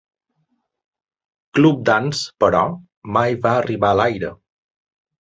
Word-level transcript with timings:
"Club 1.59 1.85
Dance", 1.91 2.25
però, 2.47 2.65
mai 3.19 3.39
va 3.47 3.57
arribar 3.63 3.95
a 3.97 4.03
l'aire. 4.03 4.37